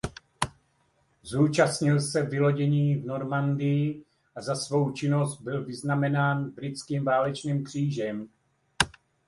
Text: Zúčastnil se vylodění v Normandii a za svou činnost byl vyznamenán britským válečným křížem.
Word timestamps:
Zúčastnil 1.23 1.99
se 2.01 2.21
vylodění 2.23 2.95
v 2.95 3.05
Normandii 3.05 4.05
a 4.35 4.41
za 4.41 4.55
svou 4.55 4.91
činnost 4.91 5.41
byl 5.41 5.65
vyznamenán 5.65 6.49
britským 6.51 7.05
válečným 7.05 7.63
křížem. 7.63 8.27